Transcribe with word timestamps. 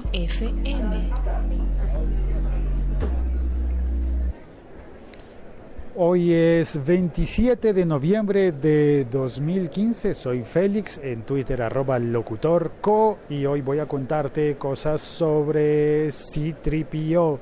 Hoy 5.95 6.33
es 6.33 6.83
27 6.83 7.75
de 7.75 7.85
noviembre 7.85 8.53
de 8.53 9.05
2015, 9.11 10.15
soy 10.15 10.43
Félix, 10.43 10.99
en 11.03 11.23
Twitter 11.23 11.61
arroba 11.61 11.99
locutorco 11.99 13.19
y 13.29 13.45
hoy 13.45 13.61
voy 13.61 13.81
a 13.81 13.87
contarte 13.87 14.57
cosas 14.57 15.03
sobre 15.03 16.11
C-3PO 16.11 17.39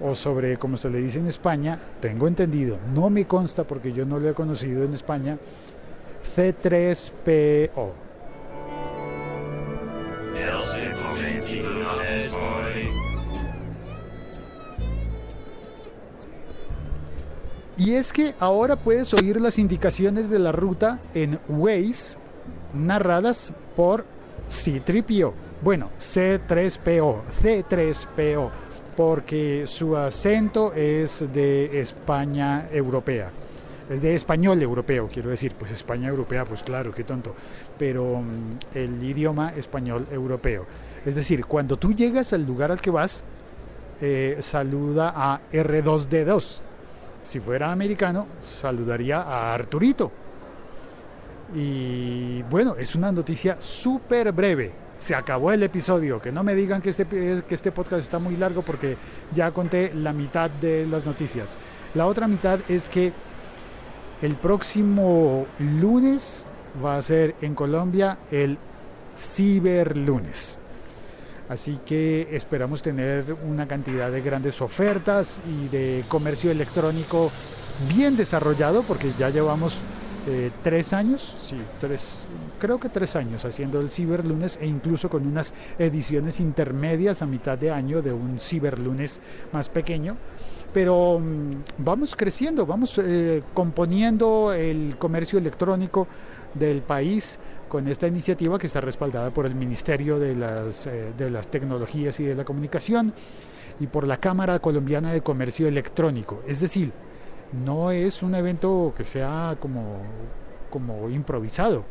o 0.00 0.14
sobre, 0.14 0.58
como 0.58 0.76
se 0.76 0.90
le 0.90 1.00
dice 1.00 1.18
en 1.18 1.26
España, 1.26 1.80
tengo 2.00 2.28
entendido, 2.28 2.78
no 2.94 3.10
me 3.10 3.26
consta 3.26 3.64
porque 3.64 3.92
yo 3.92 4.06
no 4.06 4.20
lo 4.20 4.28
he 4.28 4.34
conocido 4.34 4.84
en 4.84 4.94
España, 4.94 5.38
C3PO. 6.36 7.92
Y 17.76 17.94
es 17.94 18.12
que 18.12 18.34
ahora 18.40 18.74
puedes 18.74 19.14
oír 19.14 19.40
las 19.40 19.56
indicaciones 19.58 20.30
de 20.30 20.40
la 20.40 20.50
ruta 20.50 20.98
en 21.14 21.38
Waze 21.48 22.18
narradas 22.74 23.52
por 23.76 24.04
C-3PO. 24.48 25.32
Bueno, 25.62 25.90
C3PO, 25.98 27.22
C3PO, 27.30 28.50
porque 28.96 29.62
su 29.66 29.96
acento 29.96 30.72
es 30.72 31.24
de 31.32 31.80
España 31.80 32.68
europea. 32.72 33.30
Es 33.88 34.02
de 34.02 34.14
español 34.14 34.60
europeo, 34.62 35.08
quiero 35.12 35.30
decir, 35.30 35.54
pues 35.58 35.70
España 35.70 36.08
europea, 36.08 36.44
pues 36.44 36.62
claro, 36.62 36.92
qué 36.92 37.04
tonto, 37.04 37.34
pero 37.78 38.20
mm, 38.20 38.76
el 38.76 39.02
idioma 39.02 39.52
español 39.56 40.06
europeo. 40.10 40.66
Es 41.06 41.14
decir, 41.14 41.46
cuando 41.46 41.76
tú 41.78 41.94
llegas 41.94 42.32
al 42.32 42.44
lugar 42.44 42.70
al 42.70 42.80
que 42.80 42.90
vas, 42.90 43.24
eh, 44.00 44.36
saluda 44.40 45.12
a 45.16 45.40
R2D2 45.50 46.62
si 47.28 47.40
fuera 47.40 47.70
americano, 47.70 48.26
saludaría 48.40 49.20
a 49.20 49.52
Arturito. 49.52 50.10
Y 51.54 52.42
bueno, 52.44 52.74
es 52.78 52.94
una 52.94 53.12
noticia 53.12 53.58
súper 53.60 54.32
breve. 54.32 54.72
Se 54.98 55.14
acabó 55.14 55.52
el 55.52 55.62
episodio. 55.62 56.22
Que 56.22 56.32
no 56.32 56.42
me 56.42 56.54
digan 56.54 56.80
que 56.80 56.88
este, 56.88 57.06
que 57.06 57.54
este 57.54 57.70
podcast 57.70 58.02
está 58.02 58.18
muy 58.18 58.36
largo 58.36 58.62
porque 58.62 58.96
ya 59.34 59.50
conté 59.50 59.92
la 59.94 60.14
mitad 60.14 60.50
de 60.50 60.86
las 60.86 61.04
noticias. 61.04 61.58
La 61.94 62.06
otra 62.06 62.26
mitad 62.28 62.60
es 62.66 62.88
que 62.88 63.12
el 64.22 64.34
próximo 64.36 65.46
lunes 65.58 66.46
va 66.84 66.96
a 66.96 67.02
ser 67.02 67.36
en 67.40 67.54
Colombia 67.54 68.18
el 68.30 68.58
Ciberlunes. 69.14 70.58
Así 71.48 71.80
que 71.84 72.28
esperamos 72.32 72.82
tener 72.82 73.34
una 73.48 73.66
cantidad 73.66 74.10
de 74.10 74.20
grandes 74.20 74.60
ofertas 74.60 75.40
y 75.48 75.68
de 75.68 76.04
comercio 76.08 76.50
electrónico 76.50 77.30
bien 77.88 78.16
desarrollado, 78.16 78.82
porque 78.82 79.12
ya 79.18 79.30
llevamos 79.30 79.78
eh, 80.26 80.50
tres 80.62 80.92
años, 80.92 81.36
sí, 81.40 81.56
tres, 81.80 82.20
creo 82.58 82.78
que 82.78 82.90
tres 82.90 83.16
años 83.16 83.46
haciendo 83.46 83.80
el 83.80 83.90
Ciberlunes 83.90 84.58
e 84.60 84.66
incluso 84.66 85.08
con 85.08 85.26
unas 85.26 85.54
ediciones 85.78 86.38
intermedias 86.38 87.22
a 87.22 87.26
mitad 87.26 87.56
de 87.56 87.70
año 87.70 88.02
de 88.02 88.12
un 88.12 88.38
Ciberlunes 88.38 89.22
más 89.52 89.70
pequeño. 89.70 90.16
Pero 90.72 91.18
mm, 91.18 91.52
vamos 91.78 92.14
creciendo, 92.14 92.66
vamos 92.66 92.98
eh, 92.98 93.42
componiendo 93.54 94.52
el 94.52 94.96
comercio 94.98 95.38
electrónico 95.38 96.06
del 96.54 96.82
país 96.82 97.38
con 97.68 97.86
esta 97.88 98.06
iniciativa 98.06 98.58
que 98.58 98.66
está 98.66 98.80
respaldada 98.80 99.30
por 99.30 99.46
el 99.46 99.54
Ministerio 99.54 100.18
de 100.18 100.34
las, 100.34 100.86
eh, 100.86 101.12
de 101.16 101.30
las 101.30 101.48
Tecnologías 101.48 102.18
y 102.20 102.24
de 102.24 102.34
la 102.34 102.44
Comunicación 102.44 103.12
y 103.80 103.86
por 103.86 104.06
la 104.06 104.16
Cámara 104.16 104.58
Colombiana 104.58 105.12
de 105.12 105.20
Comercio 105.20 105.68
Electrónico. 105.68 106.42
Es 106.46 106.60
decir, 106.60 106.92
no 107.64 107.90
es 107.90 108.22
un 108.22 108.34
evento 108.34 108.92
que 108.96 109.04
sea 109.04 109.56
como, 109.60 109.98
como 110.70 111.08
improvisado, 111.10 111.84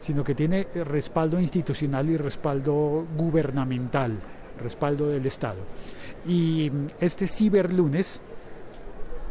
sino 0.00 0.24
que 0.24 0.34
tiene 0.34 0.66
respaldo 0.74 1.40
institucional 1.40 2.08
y 2.08 2.16
respaldo 2.16 3.06
gubernamental, 3.16 4.18
respaldo 4.58 5.08
del 5.08 5.24
Estado. 5.26 5.58
Y 6.26 6.70
este 7.00 7.26
ciberlunes 7.26 8.22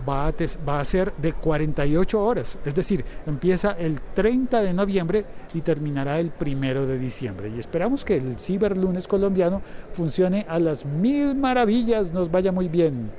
va 0.07 0.27
a, 0.27 0.33
va 0.67 0.79
a 0.79 0.85
ser 0.85 1.13
de 1.17 1.33
48 1.33 2.23
horas, 2.23 2.57
es 2.63 2.75
decir, 2.75 3.03
empieza 3.25 3.71
el 3.71 3.99
30 4.13 4.61
de 4.61 4.73
noviembre 4.73 5.25
y 5.53 5.61
terminará 5.61 6.19
el 6.19 6.31
1 6.39 6.85
de 6.85 6.97
diciembre. 6.97 7.51
Y 7.55 7.59
esperamos 7.59 8.05
que 8.05 8.17
el 8.17 8.39
ciberlunes 8.39 9.07
colombiano 9.07 9.61
funcione 9.91 10.45
a 10.47 10.59
las 10.59 10.85
mil 10.85 11.35
maravillas, 11.35 12.13
nos 12.13 12.31
vaya 12.31 12.51
muy 12.51 12.67
bien. 12.67 13.11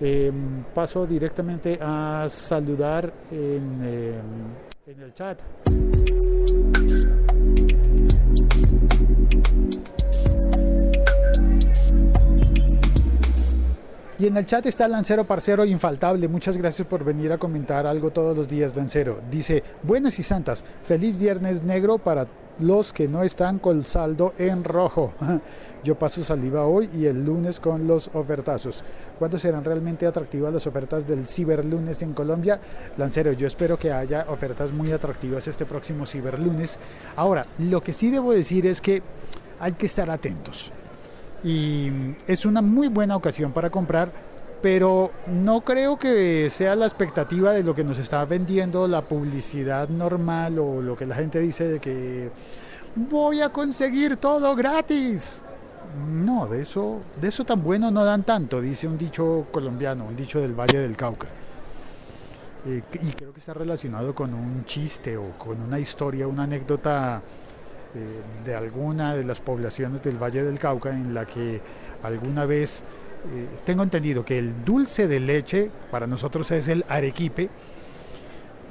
Em, 0.00 0.64
paso 0.74 1.06
directamente 1.06 1.78
a 1.80 2.26
saludar 2.28 3.12
en, 3.30 3.80
em, 3.82 4.92
en 4.92 5.00
el 5.00 5.14
chat. 5.14 5.40
Y 14.16 14.28
en 14.28 14.36
el 14.36 14.46
chat 14.46 14.64
está 14.66 14.86
Lancero 14.86 15.24
Parcero 15.24 15.64
Infaltable. 15.64 16.28
Muchas 16.28 16.56
gracias 16.56 16.86
por 16.86 17.02
venir 17.02 17.32
a 17.32 17.38
comentar 17.38 17.84
algo 17.84 18.12
todos 18.12 18.36
los 18.36 18.48
días, 18.48 18.76
Lancero. 18.76 19.20
Dice, 19.28 19.64
buenas 19.82 20.20
y 20.20 20.22
santas, 20.22 20.64
feliz 20.84 21.16
viernes 21.16 21.64
negro 21.64 21.98
para 21.98 22.28
los 22.60 22.92
que 22.92 23.08
no 23.08 23.24
están 23.24 23.58
con 23.58 23.82
saldo 23.82 24.32
en 24.38 24.62
rojo. 24.62 25.14
Yo 25.82 25.98
paso 25.98 26.22
saliva 26.22 26.64
hoy 26.64 26.88
y 26.94 27.06
el 27.06 27.24
lunes 27.24 27.58
con 27.58 27.88
los 27.88 28.08
ofertazos. 28.14 28.84
¿Cuándo 29.18 29.36
serán 29.36 29.64
realmente 29.64 30.06
atractivas 30.06 30.54
las 30.54 30.68
ofertas 30.68 31.08
del 31.08 31.26
ciberlunes 31.26 32.00
en 32.00 32.14
Colombia? 32.14 32.60
Lancero, 32.96 33.32
yo 33.32 33.46
espero 33.46 33.78
que 33.78 33.92
haya 33.92 34.26
ofertas 34.30 34.72
muy 34.72 34.92
atractivas 34.92 35.46
este 35.46 35.66
próximo 35.66 36.06
ciberlunes. 36.06 36.78
Ahora, 37.16 37.46
lo 37.58 37.82
que 37.82 37.92
sí 37.92 38.10
debo 38.10 38.32
decir 38.32 38.66
es 38.66 38.80
que 38.80 39.02
hay 39.58 39.72
que 39.72 39.86
estar 39.86 40.08
atentos 40.08 40.72
y 41.44 41.90
es 42.26 42.46
una 42.46 42.62
muy 42.62 42.88
buena 42.88 43.16
ocasión 43.16 43.52
para 43.52 43.68
comprar, 43.68 44.10
pero 44.62 45.10
no 45.26 45.60
creo 45.60 45.98
que 45.98 46.48
sea 46.50 46.74
la 46.74 46.86
expectativa 46.86 47.52
de 47.52 47.62
lo 47.62 47.74
que 47.74 47.84
nos 47.84 47.98
está 47.98 48.24
vendiendo 48.24 48.88
la 48.88 49.02
publicidad 49.02 49.90
normal 49.90 50.58
o 50.58 50.80
lo 50.80 50.96
que 50.96 51.04
la 51.04 51.16
gente 51.16 51.38
dice 51.38 51.68
de 51.68 51.80
que 51.80 52.30
voy 52.96 53.42
a 53.42 53.50
conseguir 53.50 54.16
todo 54.16 54.56
gratis. 54.56 55.42
No, 56.10 56.46
de 56.46 56.62
eso, 56.62 57.02
de 57.20 57.28
eso 57.28 57.44
tan 57.44 57.62
bueno 57.62 57.90
no 57.90 58.04
dan 58.04 58.24
tanto, 58.24 58.60
dice 58.60 58.88
un 58.88 58.96
dicho 58.96 59.46
colombiano, 59.52 60.06
un 60.06 60.16
dicho 60.16 60.40
del 60.40 60.58
Valle 60.58 60.78
del 60.78 60.96
Cauca. 60.96 61.28
Eh, 62.66 62.82
y 63.02 63.12
creo 63.12 63.34
que 63.34 63.40
está 63.40 63.52
relacionado 63.52 64.14
con 64.14 64.32
un 64.32 64.64
chiste 64.64 65.18
o 65.18 65.32
con 65.38 65.60
una 65.60 65.78
historia, 65.78 66.26
una 66.26 66.44
anécdota 66.44 67.20
de 68.44 68.54
alguna 68.54 69.14
de 69.14 69.24
las 69.24 69.40
poblaciones 69.40 70.02
del 70.02 70.20
Valle 70.20 70.42
del 70.42 70.58
Cauca 70.58 70.90
en 70.90 71.14
la 71.14 71.26
que 71.26 71.60
alguna 72.02 72.44
vez, 72.44 72.82
eh, 73.32 73.46
tengo 73.64 73.82
entendido 73.82 74.24
que 74.24 74.38
el 74.38 74.64
dulce 74.64 75.06
de 75.06 75.20
leche, 75.20 75.70
para 75.90 76.06
nosotros 76.06 76.50
es 76.50 76.68
el 76.68 76.84
arequipe, 76.88 77.48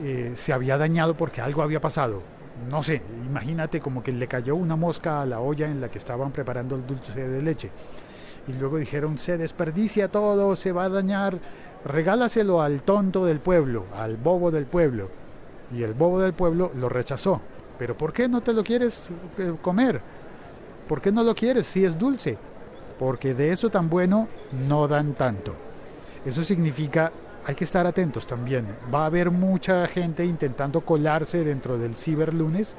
eh, 0.01 0.33
se 0.35 0.53
había 0.53 0.77
dañado 0.77 1.15
porque 1.15 1.41
algo 1.41 1.61
había 1.61 1.79
pasado. 1.79 2.21
No 2.69 2.83
sé, 2.83 3.01
imagínate 3.25 3.79
como 3.79 4.03
que 4.03 4.11
le 4.11 4.27
cayó 4.27 4.55
una 4.55 4.75
mosca 4.75 5.21
a 5.21 5.25
la 5.25 5.39
olla 5.39 5.67
en 5.67 5.81
la 5.81 5.89
que 5.89 5.97
estaban 5.97 6.31
preparando 6.31 6.75
el 6.75 6.85
dulce 6.85 7.27
de 7.27 7.41
leche. 7.41 7.71
Y 8.47 8.53
luego 8.53 8.77
dijeron, 8.77 9.17
se 9.17 9.37
desperdicia 9.37 10.09
todo, 10.09 10.55
se 10.55 10.71
va 10.71 10.85
a 10.85 10.89
dañar, 10.89 11.39
regálaselo 11.85 12.61
al 12.61 12.83
tonto 12.83 13.25
del 13.25 13.39
pueblo, 13.39 13.85
al 13.95 14.17
bobo 14.17 14.51
del 14.51 14.65
pueblo. 14.65 15.09
Y 15.73 15.81
el 15.81 15.93
bobo 15.93 16.19
del 16.19 16.33
pueblo 16.33 16.71
lo 16.75 16.89
rechazó 16.89 17.41
pero 17.83 17.97
¿por 17.97 18.13
qué 18.13 18.29
no 18.29 18.39
te 18.39 18.53
lo 18.53 18.63
quieres 18.63 19.09
eh, 19.37 19.55
comer? 19.61 19.99
¿Por 20.87 21.01
qué 21.01 21.11
no 21.11 21.21
lo 21.21 21.35
quieres 21.35 21.67
si 21.67 21.83
es 21.83 21.99
dulce? 21.99 22.37
Porque 22.97 23.33
de 23.33 23.51
eso 23.51 23.69
tan 23.69 23.89
bueno 23.89 24.29
no 24.69 24.87
dan 24.87 25.15
tanto. 25.15 25.53
Eso 26.25 26.45
significa 26.45 27.11
hay 27.45 27.55
que 27.55 27.65
estar 27.65 27.85
atentos 27.85 28.25
también. 28.25 28.65
Va 28.93 29.03
a 29.03 29.07
haber 29.07 29.31
mucha 29.31 29.85
gente 29.87 30.23
intentando 30.23 30.79
colarse 30.79 31.43
dentro 31.43 31.77
del 31.77 31.97
ciberlunes 31.97 32.77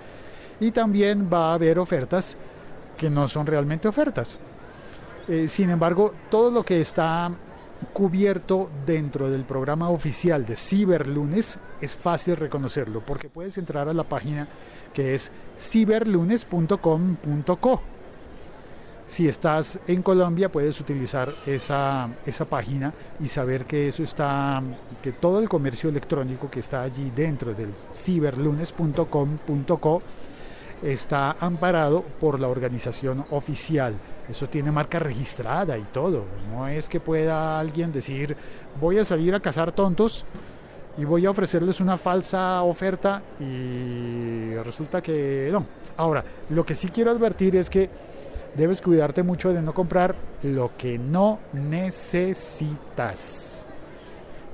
y 0.59 0.71
también 0.71 1.29
va 1.31 1.51
a 1.51 1.55
haber 1.57 1.79
ofertas 1.79 2.39
que 2.97 3.11
no 3.11 3.29
son 3.29 3.47
realmente 3.47 3.87
ofertas. 3.89 4.39
Eh, 5.29 5.49
sin 5.49 5.69
embargo, 5.69 6.15
todo 6.31 6.51
lo 6.51 6.65
que 6.65 6.81
está 6.81 7.31
cubierto 7.85 8.71
dentro 8.87 9.31
del 9.31 9.45
programa 9.45 9.91
oficial 9.91 10.47
de 10.47 10.57
Ciberlunes 10.57 11.59
es 11.81 11.97
fácil 11.97 12.37
reconocerlo 12.37 13.01
porque 13.01 13.29
puedes 13.29 13.59
entrar 13.59 13.89
a 13.89 13.93
la 13.93 14.05
página 14.05 14.47
que 14.93 15.15
es 15.15 15.33
ciberlunes.com.co. 15.59 17.83
Si 19.07 19.29
estás 19.29 19.79
en 19.87 20.01
Colombia 20.03 20.51
puedes 20.51 20.81
utilizar 20.81 21.33
esa, 21.47 22.09
esa 22.25 22.47
página 22.47 22.93
y 23.21 23.29
saber 23.29 23.67
que 23.67 23.89
eso 23.89 24.03
está, 24.03 24.63
que 25.03 25.13
todo 25.13 25.41
el 25.41 25.49
comercio 25.49 25.91
electrónico 25.91 26.51
que 26.51 26.61
está 26.61 26.83
allí 26.83 27.13
dentro 27.15 27.53
del 27.55 27.73
ciberlunes.com.co 27.93 30.03
está 30.83 31.37
amparado 31.41 32.03
por 32.21 32.41
la 32.41 32.49
organización 32.49 33.25
oficial. 33.31 33.95
Eso 34.29 34.49
tiene 34.49 34.71
marca 34.71 34.99
registrada 34.99 35.77
y 35.79 35.83
todo. 35.85 36.25
No 36.51 36.67
es 36.69 36.89
que 36.89 37.01
pueda 37.01 37.59
alguien 37.59 37.93
decir, 37.93 38.37
voy 38.81 38.99
a 38.99 39.05
salir 39.05 39.35
a 39.35 39.41
cazar 39.41 39.73
tontos 39.73 40.25
y 40.97 41.05
voy 41.05 41.27
a 41.27 41.31
ofrecerles 41.31 41.81
una 41.81 41.99
falsa 41.99 42.63
oferta 42.63 43.23
y 43.41 44.55
resulta 44.57 45.03
que 45.03 45.49
no. 45.53 45.67
Ahora, 45.97 46.25
lo 46.51 46.65
que 46.65 46.75
sí 46.75 46.89
quiero 46.89 47.11
advertir 47.11 47.57
es 47.57 47.69
que 47.69 47.91
debes 48.55 48.81
cuidarte 48.81 49.23
mucho 49.23 49.53
de 49.53 49.61
no 49.63 49.75
comprar 49.75 50.15
lo 50.43 50.77
que 50.77 50.99
no 50.99 51.41
necesitas. 51.53 53.15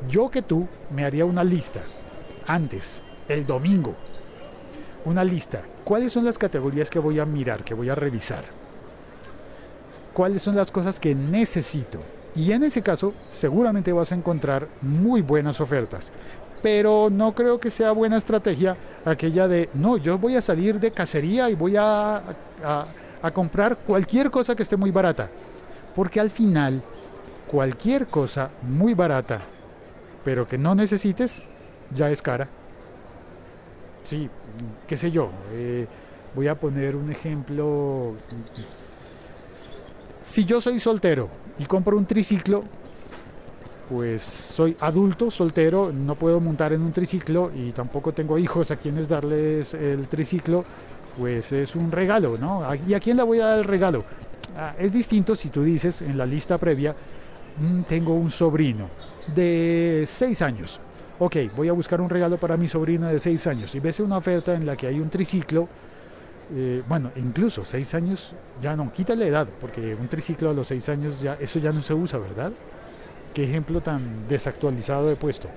Yo 0.08 0.30
que 0.30 0.42
tú 0.42 0.66
me 0.90 1.04
haría 1.04 1.24
una 1.26 1.44
lista 1.44 1.82
antes, 2.46 3.02
el 3.28 3.46
domingo. 3.46 3.94
Una 5.04 5.24
lista. 5.24 5.62
¿Cuáles 5.84 6.12
son 6.12 6.24
las 6.24 6.38
categorías 6.38 6.90
que 6.90 6.98
voy 6.98 7.18
a 7.18 7.24
mirar, 7.24 7.64
que 7.64 7.74
voy 7.74 7.88
a 7.88 7.94
revisar? 7.94 8.44
¿Cuáles 10.12 10.42
son 10.42 10.56
las 10.56 10.70
cosas 10.70 11.00
que 11.00 11.14
necesito? 11.14 12.00
Y 12.34 12.52
en 12.52 12.62
ese 12.62 12.82
caso 12.82 13.14
seguramente 13.30 13.92
vas 13.92 14.12
a 14.12 14.14
encontrar 14.14 14.68
muy 14.82 15.22
buenas 15.22 15.60
ofertas. 15.60 16.12
Pero 16.62 17.08
no 17.10 17.34
creo 17.34 17.58
que 17.58 17.70
sea 17.70 17.92
buena 17.92 18.18
estrategia 18.18 18.76
aquella 19.04 19.48
de, 19.48 19.70
no, 19.74 19.96
yo 19.96 20.18
voy 20.18 20.36
a 20.36 20.42
salir 20.42 20.78
de 20.78 20.90
cacería 20.90 21.48
y 21.48 21.54
voy 21.54 21.76
a, 21.76 22.22
a, 23.22 23.30
comprar 23.32 23.78
cualquier 23.78 24.30
cosa 24.30 24.54
que 24.54 24.62
esté 24.62 24.76
muy 24.76 24.90
barata. 24.90 25.30
Porque 25.94 26.20
al 26.20 26.30
final, 26.30 26.82
cualquier 27.48 28.06
cosa 28.06 28.50
muy 28.62 28.94
barata, 28.94 29.40
pero 30.24 30.46
que 30.46 30.58
no 30.58 30.74
necesites, 30.74 31.42
ya 31.94 32.10
es 32.10 32.20
cara. 32.20 32.48
Sí, 34.02 34.28
qué 34.86 34.96
sé 34.96 35.10
yo. 35.10 35.30
Eh, 35.52 35.86
voy 36.34 36.48
a 36.48 36.54
poner 36.54 36.96
un 36.96 37.10
ejemplo. 37.10 38.14
Si 40.20 40.44
yo 40.44 40.60
soy 40.60 40.78
soltero 40.78 41.28
y 41.58 41.64
compro 41.64 41.96
un 41.96 42.06
triciclo, 42.06 42.64
pues 43.88 44.22
soy 44.22 44.76
adulto, 44.80 45.30
soltero, 45.30 45.92
no 45.92 46.14
puedo 46.14 46.40
montar 46.40 46.72
en 46.72 46.82
un 46.82 46.92
triciclo 46.92 47.50
y 47.54 47.72
tampoco 47.72 48.12
tengo 48.12 48.38
hijos 48.38 48.70
a 48.70 48.76
quienes 48.76 49.08
darles 49.08 49.74
el 49.74 50.06
triciclo, 50.06 50.64
pues 51.18 51.50
es 51.50 51.74
un 51.74 51.90
regalo, 51.90 52.38
¿no? 52.38 52.62
¿Y 52.86 52.94
a 52.94 53.00
quién 53.00 53.16
le 53.16 53.24
voy 53.24 53.40
a 53.40 53.46
dar 53.46 53.58
el 53.58 53.64
regalo? 53.64 54.04
Ah, 54.56 54.74
es 54.78 54.92
distinto 54.92 55.34
si 55.34 55.48
tú 55.48 55.62
dices 55.62 56.02
en 56.02 56.16
la 56.16 56.24
lista 56.24 56.56
previa, 56.58 56.94
mm, 57.58 57.82
tengo 57.82 58.14
un 58.14 58.30
sobrino 58.30 58.88
de 59.34 60.04
6 60.06 60.42
años. 60.42 60.80
Ok, 61.22 61.36
voy 61.54 61.68
a 61.68 61.74
buscar 61.74 62.00
un 62.00 62.08
regalo 62.08 62.38
para 62.38 62.56
mi 62.56 62.66
sobrino 62.66 63.06
de 63.06 63.20
6 63.20 63.46
años. 63.46 63.74
Y 63.74 63.80
ves 63.80 64.00
una 64.00 64.16
oferta 64.16 64.54
en 64.54 64.64
la 64.64 64.74
que 64.74 64.86
hay 64.86 64.98
un 64.98 65.10
triciclo, 65.10 65.68
eh, 66.54 66.82
bueno, 66.88 67.10
incluso 67.16 67.62
6 67.62 67.94
años, 67.94 68.32
ya 68.62 68.74
no, 68.74 68.90
quítale 68.90 69.26
edad, 69.26 69.46
porque 69.60 69.94
un 69.94 70.08
triciclo 70.08 70.48
a 70.48 70.54
los 70.54 70.68
6 70.68 70.88
años 70.88 71.20
ya, 71.20 71.36
eso 71.38 71.58
ya 71.58 71.72
no 71.72 71.82
se 71.82 71.92
usa, 71.92 72.18
¿verdad? 72.18 72.52
Qué 73.34 73.44
ejemplo 73.44 73.82
tan 73.82 74.26
desactualizado 74.28 75.10
he 75.10 75.16
puesto. 75.16 75.48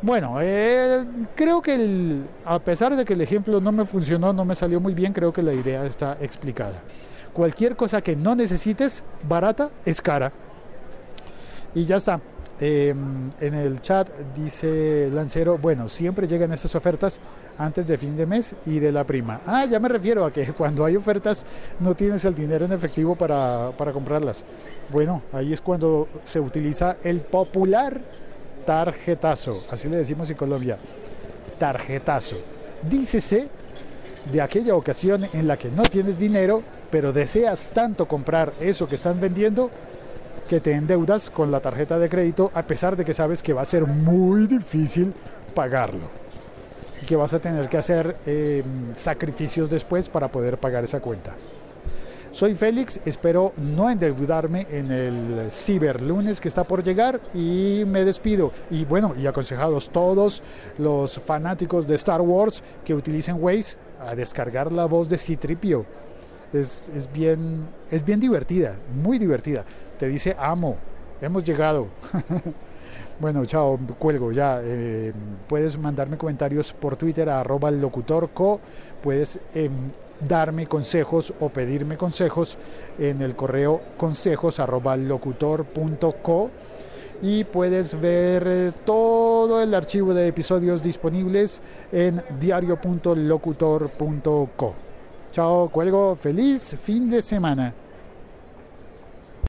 Bueno, 0.00 0.36
eh, 0.40 1.04
creo 1.34 1.60
que 1.60 2.20
a 2.44 2.60
pesar 2.60 2.94
de 2.94 3.04
que 3.04 3.14
el 3.14 3.20
ejemplo 3.20 3.60
no 3.60 3.72
me 3.72 3.84
funcionó, 3.84 4.32
no 4.32 4.44
me 4.44 4.54
salió 4.54 4.78
muy 4.78 4.94
bien, 4.94 5.12
creo 5.12 5.32
que 5.32 5.42
la 5.42 5.54
idea 5.54 5.84
está 5.86 6.16
explicada. 6.20 6.84
Cualquier 7.32 7.74
cosa 7.74 8.00
que 8.00 8.14
no 8.14 8.36
necesites, 8.36 9.02
barata, 9.28 9.70
es 9.84 10.00
cara. 10.00 10.30
Y 11.74 11.84
ya 11.84 11.96
está. 11.96 12.20
Eh, 12.60 12.92
en 13.40 13.54
el 13.54 13.80
chat 13.80 14.08
dice 14.34 15.08
Lancero, 15.12 15.58
bueno, 15.58 15.88
siempre 15.88 16.26
llegan 16.26 16.52
estas 16.52 16.74
ofertas 16.74 17.20
antes 17.56 17.86
de 17.86 17.96
fin 17.96 18.16
de 18.16 18.26
mes 18.26 18.56
y 18.66 18.80
de 18.80 18.90
la 18.90 19.04
prima. 19.04 19.40
Ah, 19.46 19.64
ya 19.64 19.78
me 19.78 19.88
refiero 19.88 20.24
a 20.24 20.32
que 20.32 20.52
cuando 20.56 20.84
hay 20.84 20.96
ofertas 20.96 21.46
no 21.78 21.94
tienes 21.94 22.24
el 22.24 22.34
dinero 22.34 22.64
en 22.64 22.72
efectivo 22.72 23.14
para, 23.14 23.70
para 23.76 23.92
comprarlas. 23.92 24.44
Bueno, 24.90 25.22
ahí 25.32 25.52
es 25.52 25.60
cuando 25.60 26.08
se 26.24 26.40
utiliza 26.40 26.96
el 27.04 27.20
popular 27.20 28.00
tarjetazo, 28.66 29.62
así 29.70 29.88
le 29.88 29.96
decimos 29.96 30.28
en 30.28 30.36
Colombia, 30.36 30.78
tarjetazo. 31.58 32.36
Dícese 32.88 33.48
de 34.32 34.42
aquella 34.42 34.74
ocasión 34.74 35.24
en 35.32 35.46
la 35.46 35.56
que 35.56 35.70
no 35.70 35.82
tienes 35.82 36.18
dinero, 36.18 36.62
pero 36.90 37.12
deseas 37.12 37.68
tanto 37.68 38.06
comprar 38.06 38.52
eso 38.60 38.88
que 38.88 38.96
están 38.96 39.20
vendiendo 39.20 39.70
que 40.48 40.60
te 40.60 40.72
endeudas 40.72 41.30
con 41.30 41.50
la 41.50 41.60
tarjeta 41.60 41.98
de 41.98 42.08
crédito 42.08 42.50
a 42.54 42.62
pesar 42.62 42.96
de 42.96 43.04
que 43.04 43.14
sabes 43.14 43.42
que 43.42 43.52
va 43.52 43.62
a 43.62 43.66
ser 43.66 43.86
muy 43.86 44.46
difícil 44.46 45.12
pagarlo 45.54 46.08
y 47.02 47.06
que 47.06 47.16
vas 47.16 47.32
a 47.34 47.38
tener 47.38 47.68
que 47.68 47.78
hacer 47.78 48.16
eh, 48.26 48.62
sacrificios 48.96 49.70
después 49.70 50.08
para 50.08 50.28
poder 50.28 50.58
pagar 50.58 50.84
esa 50.84 51.00
cuenta. 51.00 51.34
Soy 52.30 52.54
Félix, 52.54 53.00
espero 53.06 53.52
no 53.56 53.90
endeudarme 53.90 54.66
en 54.70 54.92
el 54.92 55.50
ciberlunes 55.50 56.40
que 56.40 56.48
está 56.48 56.62
por 56.62 56.84
llegar 56.84 57.20
y 57.34 57.84
me 57.86 58.04
despido. 58.04 58.52
Y 58.70 58.84
bueno, 58.84 59.14
y 59.18 59.26
aconsejados 59.26 59.88
todos 59.90 60.42
los 60.76 61.18
fanáticos 61.18 61.88
de 61.88 61.94
Star 61.94 62.20
Wars 62.20 62.62
que 62.84 62.94
utilicen 62.94 63.42
Waze 63.42 63.76
a 64.06 64.14
descargar 64.14 64.70
la 64.72 64.84
voz 64.84 65.08
de 65.08 65.16
Citripio. 65.16 65.86
Es, 66.52 66.90
es, 66.94 67.10
bien, 67.10 67.66
es 67.90 68.04
bien 68.04 68.20
divertida, 68.20 68.76
muy 68.94 69.18
divertida. 69.18 69.64
Te 69.98 70.08
dice, 70.08 70.34
amo, 70.38 70.76
hemos 71.20 71.44
llegado. 71.44 71.88
bueno, 73.20 73.44
chao, 73.44 73.78
cuelgo 73.98 74.32
ya. 74.32 74.60
Eh, 74.62 75.12
puedes 75.48 75.78
mandarme 75.78 76.16
comentarios 76.16 76.72
por 76.72 76.96
Twitter 76.96 77.28
a 77.28 77.40
arroba 77.40 77.70
locutorco. 77.70 78.60
Puedes 79.02 79.38
eh, 79.54 79.68
darme 80.26 80.66
consejos 80.66 81.34
o 81.40 81.48
pedirme 81.48 81.96
consejos 81.96 82.58
en 82.98 83.22
el 83.22 83.36
correo 83.36 83.80
consejos 83.96 84.58
arroba 84.60 84.96
y 87.20 87.42
puedes 87.44 88.00
ver 88.00 88.44
eh, 88.46 88.70
todo 88.84 89.60
el 89.60 89.74
archivo 89.74 90.14
de 90.14 90.28
episodios 90.28 90.80
disponibles 90.82 91.60
en 91.90 92.22
diario.locutor.co. 92.38 94.74
Chao, 95.32 95.68
cuelgo, 95.68 96.14
feliz 96.14 96.76
fin 96.80 97.10
de 97.10 97.20
semana. 97.20 97.74